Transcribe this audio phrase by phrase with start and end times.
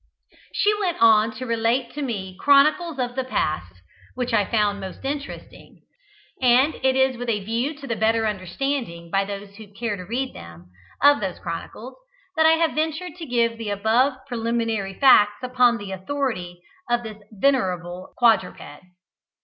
[0.55, 3.83] She went on to relate to me chronicles of the past,
[4.15, 5.83] which I found most interesting;
[6.41, 10.03] and it is with a view to the better understanding, by those who care to
[10.03, 10.71] read them,
[11.03, 11.97] of those chronicles,
[12.35, 17.17] that I have ventured to give the above preliminary facts upon the authority of this
[17.31, 18.85] venerable quadruped.